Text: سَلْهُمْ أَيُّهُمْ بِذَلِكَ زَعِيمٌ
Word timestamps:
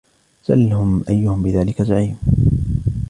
سَلْهُمْ 0.43 1.03
أَيُّهُمْ 1.09 1.43
بِذَلِكَ 1.43 1.81
زَعِيمٌ 1.81 2.17